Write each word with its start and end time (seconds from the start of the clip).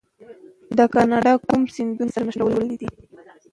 دا 0.77 0.85
کانال 0.93 1.25
کوم 1.47 1.61
سمندرونه 1.75 2.11
سره 2.15 2.25
نښلولي 2.27 2.75
دي؟ 2.81 2.89